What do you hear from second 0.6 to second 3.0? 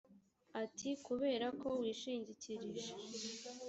ati kubera ko wishingikirije